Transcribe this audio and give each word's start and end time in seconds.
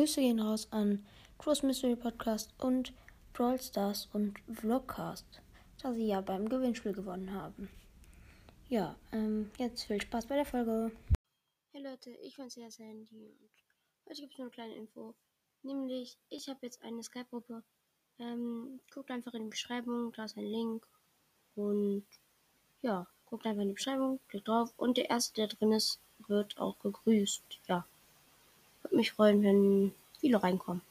Grüße 0.00 0.22
gehen 0.22 0.40
raus 0.40 0.66
an 0.70 1.04
Cross 1.36 1.62
Mystery 1.62 1.94
Podcast 1.94 2.54
und 2.56 2.94
Brawl 3.34 3.60
Stars 3.60 4.08
und 4.14 4.38
Vlogcast, 4.50 5.26
da 5.82 5.92
sie 5.92 6.06
ja 6.06 6.22
beim 6.22 6.48
Gewinnspiel 6.48 6.94
gewonnen 6.94 7.34
haben. 7.34 7.68
Ja, 8.70 8.96
ähm, 9.12 9.50
jetzt 9.58 9.82
viel 9.82 10.00
Spaß 10.00 10.24
bei 10.24 10.36
der 10.36 10.46
Folge. 10.46 10.90
Hey 11.72 11.82
Leute, 11.82 12.12
ich 12.22 12.34
bin's 12.34 12.56
ja 12.56 12.70
Sandy 12.70 13.26
und 13.26 13.50
heute 14.08 14.22
gibt 14.22 14.32
es 14.32 14.38
nur 14.38 14.46
eine 14.46 14.52
kleine 14.52 14.74
Info. 14.74 15.14
Nämlich, 15.62 16.16
ich 16.30 16.48
habe 16.48 16.60
jetzt 16.62 16.80
eine 16.80 17.02
Skype-Gruppe. 17.02 17.62
Ähm, 18.20 18.80
guckt 18.94 19.10
einfach 19.10 19.34
in 19.34 19.42
die 19.42 19.50
Beschreibung, 19.50 20.12
da 20.12 20.24
ist 20.24 20.38
ein 20.38 20.46
Link. 20.46 20.88
Und 21.56 22.06
ja, 22.80 23.06
guckt 23.26 23.44
einfach 23.44 23.60
in 23.60 23.68
die 23.68 23.74
Beschreibung, 23.74 24.18
klickt 24.28 24.48
drauf 24.48 24.72
und 24.78 24.96
der 24.96 25.10
erste, 25.10 25.42
der 25.42 25.48
drin 25.48 25.72
ist, 25.72 26.00
wird 26.26 26.56
auch 26.56 26.78
gegrüßt. 26.78 27.60
Ja. 27.68 27.86
Würde 28.90 28.96
mich 28.98 29.12
freuen, 29.12 29.42
wenn 29.44 29.92
viele 30.18 30.42
reinkommen. 30.42 30.82